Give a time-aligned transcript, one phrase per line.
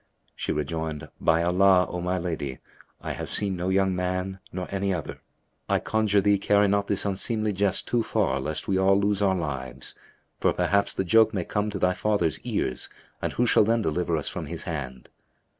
[0.35, 2.57] She rejoined "By Allah, O my lady,
[3.01, 5.21] I have seen no young man nor any other.
[5.69, 9.35] I conjure thee, carry not this unseemly jest too far lest we all lose our
[9.35, 9.93] lives;
[10.39, 12.89] for perhaps the joke may come to thy father's ears
[13.21, 15.07] and who shall then deliver us from his hand?"